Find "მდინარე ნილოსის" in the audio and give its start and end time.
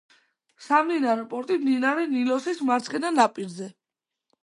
1.65-2.65